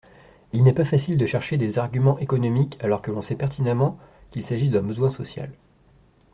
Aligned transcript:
Il 0.51 0.63
n’est 0.63 0.73
pas 0.73 0.83
facile 0.83 1.15
de 1.19 1.27
chercher 1.27 1.57
des 1.59 1.77
arguments 1.77 2.17
économiques 2.17 2.75
alors 2.83 3.03
que 3.03 3.11
l’on 3.11 3.21
sait 3.21 3.35
pertinemment 3.35 3.99
qu’il 4.31 4.43
s’agit 4.43 4.69
d’un 4.71 4.81
besoin 4.81 5.11
social. 5.11 5.53